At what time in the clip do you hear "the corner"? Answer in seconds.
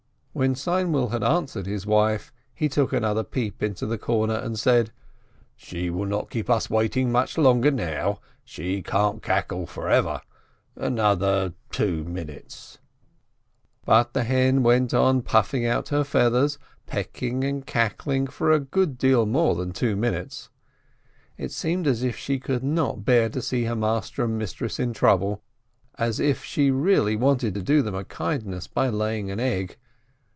3.85-4.35